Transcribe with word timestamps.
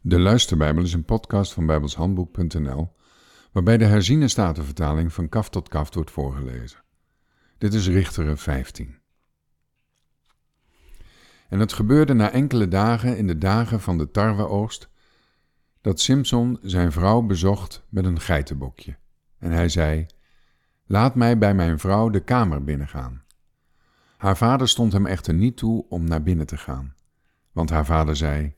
De 0.00 0.18
Luisterbijbel 0.18 0.82
is 0.82 0.92
een 0.92 1.04
podcast 1.04 1.52
van 1.52 1.66
bijbelshandboek.nl 1.66 2.96
waarbij 3.52 3.78
de 3.78 3.84
herziene 3.84 4.28
statenvertaling 4.28 5.12
van 5.12 5.28
kaf 5.28 5.50
tot 5.50 5.68
kaf 5.68 5.94
wordt 5.94 6.10
voorgelezen. 6.10 6.82
Dit 7.58 7.74
is 7.74 7.88
Richteren 7.88 8.38
15. 8.38 8.98
En 11.48 11.60
het 11.60 11.72
gebeurde 11.72 12.14
na 12.14 12.30
enkele 12.30 12.68
dagen 12.68 13.16
in 13.16 13.26
de 13.26 13.38
dagen 13.38 13.80
van 13.80 13.98
de 13.98 14.10
tarweoogst 14.10 14.88
dat 15.80 16.00
Simson 16.00 16.58
zijn 16.62 16.92
vrouw 16.92 17.22
bezocht 17.22 17.84
met 17.88 18.04
een 18.04 18.20
geitenbokje. 18.20 18.96
En 19.38 19.50
hij 19.50 19.68
zei: 19.68 20.06
Laat 20.86 21.14
mij 21.14 21.38
bij 21.38 21.54
mijn 21.54 21.78
vrouw 21.78 22.10
de 22.10 22.20
kamer 22.20 22.64
binnengaan. 22.64 23.24
Haar 24.16 24.36
vader 24.36 24.68
stond 24.68 24.92
hem 24.92 25.06
echter 25.06 25.34
niet 25.34 25.56
toe 25.56 25.86
om 25.88 26.04
naar 26.04 26.22
binnen 26.22 26.46
te 26.46 26.56
gaan, 26.56 26.94
want 27.52 27.70
haar 27.70 27.86
vader 27.86 28.16
zei: 28.16 28.57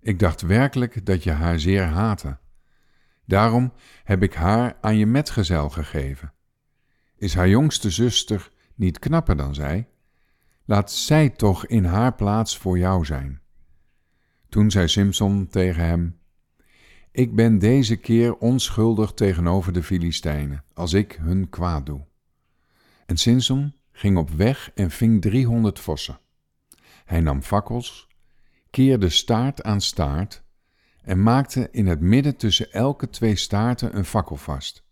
Ik 0.00 0.18
dacht 0.18 0.40
werkelijk 0.40 1.06
dat 1.06 1.22
je 1.22 1.30
haar 1.30 1.60
zeer 1.60 1.84
haatte. 1.84 2.38
Daarom 3.24 3.72
heb 4.04 4.22
ik 4.22 4.34
haar 4.34 4.76
aan 4.80 4.96
je 4.96 5.06
metgezel 5.06 5.70
gegeven. 5.70 6.32
Is 7.16 7.34
haar 7.34 7.48
jongste 7.48 7.90
zuster 7.90 8.50
niet 8.74 8.98
knapper 8.98 9.36
dan 9.36 9.54
zij? 9.54 9.88
Laat 10.64 10.92
zij 10.92 11.30
toch 11.30 11.66
in 11.66 11.84
haar 11.84 12.14
plaats 12.14 12.58
voor 12.58 12.78
jou 12.78 13.04
zijn. 13.04 13.40
Toen 14.48 14.70
zei 14.70 14.88
Simson 14.88 15.46
tegen 15.46 15.84
hem: 15.84 16.18
Ik 17.12 17.34
ben 17.34 17.58
deze 17.58 17.96
keer 17.96 18.36
onschuldig 18.36 19.12
tegenover 19.12 19.72
de 19.72 19.82
Filistijnen, 19.82 20.64
als 20.74 20.92
ik 20.92 21.12
hun 21.12 21.48
kwaad 21.48 21.86
doe. 21.86 22.06
En 23.06 23.16
Simson 23.16 23.74
ging 23.92 24.16
op 24.16 24.30
weg 24.30 24.70
en 24.74 24.90
ving 24.90 25.22
driehonderd 25.22 25.78
vossen. 25.78 26.20
Hij 27.04 27.20
nam 27.20 27.42
fakkels, 27.42 28.08
keerde 28.70 29.08
staart 29.08 29.62
aan 29.62 29.80
staart 29.80 30.42
en 31.02 31.22
maakte 31.22 31.68
in 31.70 31.86
het 31.86 32.00
midden 32.00 32.36
tussen 32.36 32.72
elke 32.72 33.08
twee 33.08 33.36
staarten 33.36 33.96
een 33.96 34.04
fakkel 34.04 34.36
vast. 34.36 34.84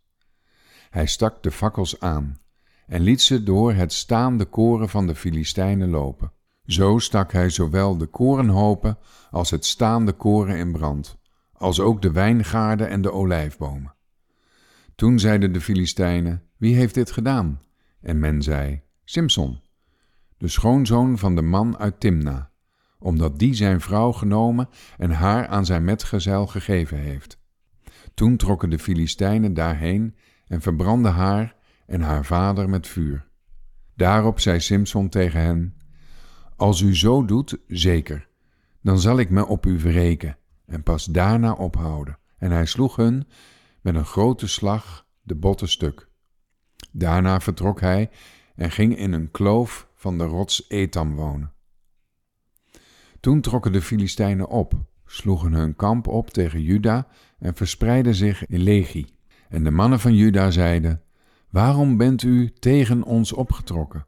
Hij 0.90 1.06
stak 1.06 1.42
de 1.42 1.50
fakkels 1.50 2.00
aan 2.00 2.38
en 2.86 3.00
liet 3.00 3.22
ze 3.22 3.42
door 3.42 3.72
het 3.72 3.92
staande 3.92 4.44
koren 4.44 4.88
van 4.88 5.06
de 5.06 5.14
Filistijnen 5.14 5.90
lopen. 5.90 6.32
Zo 6.64 6.98
stak 6.98 7.32
hij 7.32 7.50
zowel 7.50 7.96
de 7.96 8.06
korenhopen 8.06 8.98
als 9.30 9.50
het 9.50 9.64
staande 9.64 10.12
koren 10.12 10.56
in 10.56 10.72
brand, 10.72 11.18
als 11.52 11.80
ook 11.80 12.02
de 12.02 12.12
wijngaarden 12.12 12.88
en 12.88 13.02
de 13.02 13.12
olijfbomen. 13.12 13.94
Toen 14.94 15.18
zeiden 15.18 15.52
de 15.52 15.60
Filistijnen: 15.60 16.42
Wie 16.56 16.74
heeft 16.74 16.94
dit 16.94 17.10
gedaan? 17.10 17.60
En 18.00 18.18
men 18.18 18.42
zei: 18.42 18.82
Simson, 19.04 19.60
de 20.38 20.48
schoonzoon 20.48 21.18
van 21.18 21.34
de 21.34 21.42
man 21.42 21.78
uit 21.78 22.00
Timna, 22.00 22.50
omdat 22.98 23.38
die 23.38 23.54
zijn 23.54 23.80
vrouw 23.80 24.12
genomen 24.12 24.68
en 24.98 25.10
haar 25.10 25.46
aan 25.46 25.66
zijn 25.66 25.84
metgezel 25.84 26.46
gegeven 26.46 26.98
heeft. 26.98 27.38
Toen 28.14 28.36
trokken 28.36 28.70
de 28.70 28.78
Filistijnen 28.78 29.54
daarheen 29.54 30.16
en 30.46 30.60
verbrandden 30.60 31.12
haar 31.12 31.56
en 31.86 32.00
haar 32.00 32.24
vader 32.24 32.68
met 32.68 32.86
vuur. 32.86 33.26
Daarop 33.96 34.40
zei 34.40 34.60
Simson 34.60 35.08
tegen 35.08 35.40
hen: 35.40 35.74
Als 36.56 36.80
u 36.80 36.96
zo 36.96 37.24
doet, 37.24 37.58
zeker, 37.66 38.28
dan 38.82 38.98
zal 38.98 39.18
ik 39.18 39.30
me 39.30 39.46
op 39.46 39.66
u 39.66 39.78
wreken 39.78 40.36
en 40.66 40.82
pas 40.82 41.04
daarna 41.04 41.52
ophouden. 41.52 42.18
En 42.38 42.50
hij 42.50 42.66
sloeg 42.66 42.96
hun 42.96 43.28
met 43.80 43.94
een 43.94 44.04
grote 44.04 44.48
slag 44.48 45.06
de 45.22 45.34
botten 45.34 45.68
stuk. 45.68 46.08
Daarna 46.92 47.40
vertrok 47.40 47.80
hij 47.80 48.10
en 48.54 48.70
ging 48.70 48.96
in 48.96 49.12
een 49.12 49.30
kloof 49.30 49.88
van 49.94 50.18
de 50.18 50.24
rots 50.24 50.64
Etam 50.68 51.14
wonen. 51.14 51.52
Toen 53.20 53.40
trokken 53.40 53.72
de 53.72 53.82
Filistijnen 53.82 54.48
op, 54.48 54.74
sloegen 55.06 55.52
hun 55.52 55.76
kamp 55.76 56.06
op 56.06 56.30
tegen 56.30 56.62
Juda 56.62 57.06
en 57.38 57.54
verspreidden 57.54 58.14
zich 58.14 58.46
in 58.46 58.60
legie. 58.60 59.16
En 59.48 59.64
de 59.64 59.70
mannen 59.70 60.00
van 60.00 60.14
Juda 60.14 60.50
zeiden: 60.50 61.02
Waarom 61.50 61.96
bent 61.96 62.22
u 62.22 62.52
tegen 62.52 63.02
ons 63.02 63.32
opgetrokken? 63.32 64.06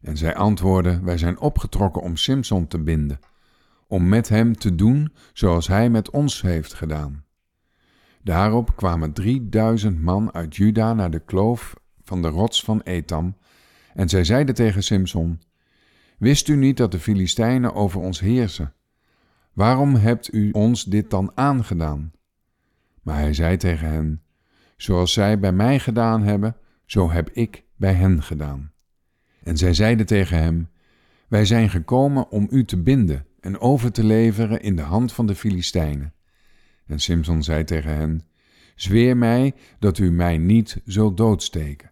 En 0.00 0.16
zij 0.16 0.34
antwoordden: 0.34 1.04
Wij 1.04 1.18
zijn 1.18 1.38
opgetrokken 1.38 2.02
om 2.02 2.16
Simson 2.16 2.66
te 2.66 2.78
binden, 2.78 3.18
om 3.86 4.08
met 4.08 4.28
hem 4.28 4.56
te 4.56 4.74
doen 4.74 5.12
zoals 5.32 5.66
hij 5.66 5.90
met 5.90 6.10
ons 6.10 6.42
heeft 6.42 6.74
gedaan. 6.74 7.24
Daarop 8.22 8.76
kwamen 8.76 9.12
drieduizend 9.12 10.02
man 10.02 10.34
uit 10.34 10.56
Juda 10.56 10.94
naar 10.94 11.10
de 11.10 11.24
kloof 11.24 11.74
van 12.02 12.22
de 12.22 12.28
rots 12.28 12.64
van 12.64 12.80
Etam 12.80 13.36
en 13.94 14.08
zij 14.08 14.24
zeiden 14.24 14.54
tegen 14.54 14.82
Simson: 14.82 15.40
Wist 16.18 16.48
u 16.48 16.56
niet 16.56 16.76
dat 16.76 16.92
de 16.92 16.98
Filistijnen 16.98 17.74
over 17.74 18.00
ons 18.00 18.20
heersen? 18.20 18.74
Waarom 19.52 19.94
hebt 19.94 20.34
u 20.34 20.50
ons 20.50 20.84
dit 20.84 21.10
dan 21.10 21.32
aangedaan? 21.34 22.12
Maar 23.02 23.18
hij 23.18 23.34
zei 23.34 23.56
tegen 23.56 23.88
hen: 23.88 24.22
Zoals 24.76 25.12
zij 25.12 25.38
bij 25.38 25.52
mij 25.52 25.78
gedaan 25.78 26.22
hebben, 26.22 26.56
zo 26.84 27.10
heb 27.10 27.30
ik 27.30 27.64
bij 27.76 27.92
hen 27.92 28.22
gedaan. 28.22 28.72
En 29.42 29.56
zij 29.56 29.74
zeiden 29.74 30.06
tegen 30.06 30.38
hem: 30.38 30.68
Wij 31.28 31.44
zijn 31.44 31.70
gekomen 31.70 32.30
om 32.30 32.46
u 32.50 32.64
te 32.64 32.82
binden 32.82 33.26
en 33.40 33.58
over 33.58 33.92
te 33.92 34.04
leveren 34.04 34.60
in 34.60 34.76
de 34.76 34.82
hand 34.82 35.12
van 35.12 35.26
de 35.26 35.34
Filistijnen. 35.34 36.14
En 36.86 36.98
Simson 37.00 37.42
zei 37.42 37.64
tegen 37.64 37.94
hen: 37.94 38.20
Zweer 38.74 39.16
mij 39.16 39.54
dat 39.78 39.98
u 39.98 40.10
mij 40.10 40.38
niet 40.38 40.80
zult 40.84 41.16
doodsteken. 41.16 41.90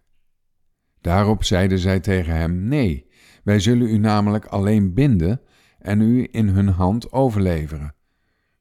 Daarop 1.05 1.43
zeiden 1.43 1.79
zij 1.79 1.99
tegen 1.99 2.35
hem: 2.35 2.67
Nee, 2.67 3.09
wij 3.43 3.59
zullen 3.59 3.87
u 3.87 3.97
namelijk 3.97 4.45
alleen 4.45 4.93
binden 4.93 5.41
en 5.79 6.01
u 6.01 6.27
in 6.31 6.47
hun 6.47 6.67
hand 6.67 7.11
overleveren. 7.11 7.95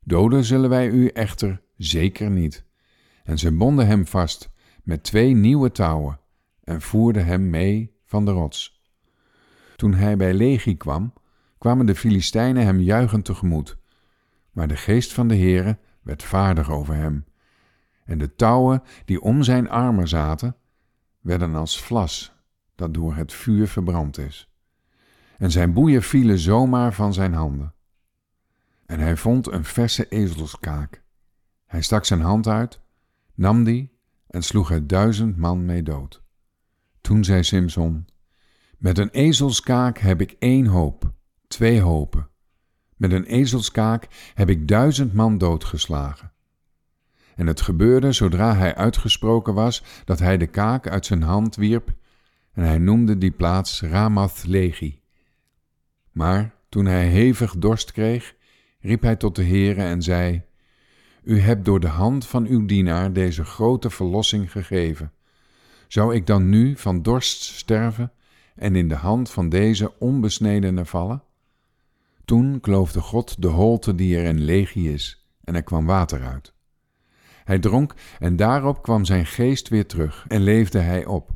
Doden 0.01 0.45
zullen 0.45 0.71
wij 0.71 0.89
u 0.89 1.07
echter 1.07 1.63
zeker 1.77 2.31
niet. 2.31 2.65
En 3.23 3.39
ze 3.39 3.53
bonden 3.53 3.87
hem 3.87 4.07
vast 4.07 4.51
met 4.83 5.03
twee 5.03 5.35
nieuwe 5.35 5.71
touwen 5.71 6.21
en 6.65 6.81
voerden 6.81 7.25
hem 7.25 7.51
mee 7.51 7.97
van 8.05 8.25
de 8.25 8.31
rots. 8.31 8.83
Toen 9.77 9.95
hij 9.95 10.17
bij 10.17 10.35
Legie 10.35 10.77
kwam, 10.77 11.13
kwamen 11.59 11.87
de 11.87 11.95
Filistijnen 11.95 12.65
hem 12.65 12.81
juichend 12.81 13.25
tegemoet. 13.25 13.79
Maar 14.51 14.69
de 14.69 14.77
geest 14.77 15.13
van 15.13 15.29
de 15.29 15.37
Heere 15.37 15.79
werd 16.03 16.23
vaardig 16.23 16.71
over 16.71 16.95
hem. 16.95 17.25
En 18.05 18.19
de 18.19 18.35
touwen 18.35 18.83
die 19.05 19.21
om 19.21 19.43
zijn 19.43 19.71
armen 19.71 20.09
zaten, 20.09 20.57
werden 21.21 21.55
als 21.55 21.83
vlas 21.83 22.34
dat 22.75 22.95
door 22.95 23.15
het 23.15 23.33
vuur 23.33 23.69
verbrand 23.69 24.19
is. 24.19 24.49
En 25.39 25.51
zijn 25.51 25.73
boeien 25.73 26.03
vielen 26.03 26.39
zomaar 26.39 26.93
van 26.95 27.13
zijn 27.13 27.33
handen. 27.33 27.75
En 28.87 29.01
hij 29.01 29.17
vond 29.17 29.53
een 29.53 29.65
verse 29.65 30.09
ezelskaak. 30.09 31.03
Hij 31.67 31.83
stak 31.83 32.05
zijn 32.05 32.21
hand 32.21 32.47
uit, 32.47 32.81
nam 33.35 33.65
die 33.65 33.99
en 34.27 34.43
sloeg 34.43 34.71
er 34.71 34.87
duizend 34.87 35.37
man 35.37 35.65
mee 35.65 35.83
dood. 35.83 36.23
Toen 37.01 37.25
zei 37.25 37.43
Simson: 37.43 38.07
Met 38.79 38.99
een 38.99 39.11
ezelskaak 39.11 39.99
heb 39.99 40.21
ik 40.21 40.37
één 40.39 40.67
hoop, 40.67 41.13
twee 41.47 41.81
hopen. 41.81 42.29
Met 42.97 43.13
een 43.13 43.25
ezelskaak 43.25 44.09
heb 44.35 44.49
ik 44.49 44.69
duizend 44.69 45.15
man 45.15 45.39
doodgeslagen. 45.39 46.33
En 47.37 47.47
het 47.47 47.61
gebeurde 47.61 48.13
zodra 48.13 48.55
hij 48.55 48.75
uitgesproken 48.75 49.55
was 49.55 49.85
dat 50.05 50.19
hij 50.19 50.37
de 50.39 50.47
kaak 50.47 50.89
uit 50.89 51.07
zijn 51.07 51.23
hand 51.23 51.57
wierp 51.57 51.95
en 52.55 52.65
hij 52.65 52.79
noemde 52.79 53.19
die 53.19 53.31
plaats 53.31 53.83
Ramath 53.83 54.45
Legi. 54.47 55.01
Maar 56.13 56.55
toen 56.69 56.85
hij 56.85 57.09
hevig 57.09 57.57
dorst 57.57 57.93
kreeg, 57.93 58.35
riep 58.81 59.03
hij 59.03 59.17
tot 59.17 59.37
de 59.37 59.45
Heere 59.45 59.83
en 59.83 60.03
zei, 60.03 60.43
U 61.23 61.41
hebt 61.41 61.65
door 61.65 61.81
de 61.81 61.89
hand 61.89 62.27
van 62.27 62.47
uw 62.47 62.67
dienaar 62.67 63.13
deze 63.13 63.45
grote 63.45 63.91
verlossing 63.91 64.53
gegeven. 64.53 65.13
Zou 65.89 66.15
ik 66.15 66.27
dan 66.27 66.49
nu 66.49 66.77
van 66.77 67.03
dorst 67.03 67.43
sterven 67.43 68.13
en 68.55 68.77
in 68.77 68.89
de 68.89 68.95
hand 68.95 69.31
van 69.31 69.49
deze 69.49 69.99
onbesnedene 69.99 70.85
vallen? 70.85 71.23
Toen 72.25 72.61
kloofde 72.61 73.01
God 73.01 73.43
de 73.43 73.49
holte 73.49 73.95
die 73.95 74.17
er 74.17 74.25
in 74.25 74.41
Legie 74.41 74.93
is, 74.93 75.27
en 75.45 75.55
er 75.55 75.63
kwam 75.63 75.87
water 75.87 76.23
uit. 76.23 76.55
Hij 77.45 77.59
dronk 77.59 77.95
en 78.19 78.37
daarop 78.37 78.83
kwam 78.83 79.05
zijn 79.05 79.27
geest 79.27 79.69
weer 79.69 79.87
terug 79.87 80.25
en 80.29 80.41
leefde 80.41 80.79
hij 80.79 81.07
op. 81.07 81.31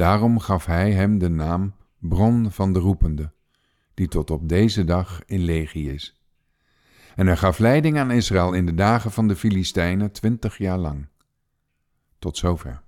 Daarom 0.00 0.38
gaf 0.38 0.66
hij 0.66 0.92
hem 0.92 1.18
de 1.18 1.28
naam 1.28 1.74
Bron 1.98 2.50
van 2.50 2.72
de 2.72 2.78
Roepende, 2.78 3.32
die 3.94 4.08
tot 4.08 4.30
op 4.30 4.48
deze 4.48 4.84
dag 4.84 5.22
in 5.26 5.40
legie 5.40 5.92
is. 5.92 6.22
En 7.16 7.26
hij 7.26 7.36
gaf 7.36 7.58
leiding 7.58 7.98
aan 7.98 8.10
Israël 8.10 8.52
in 8.52 8.66
de 8.66 8.74
dagen 8.74 9.10
van 9.10 9.28
de 9.28 9.36
Filistijnen 9.36 10.12
twintig 10.12 10.58
jaar 10.58 10.78
lang. 10.78 11.08
Tot 12.18 12.36
zover. 12.36 12.82